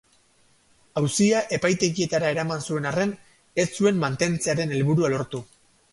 [1.01, 3.13] Auzia epaitegietara eraman zuen arren
[3.65, 5.43] ez zuen mantentzearen helburua lortu.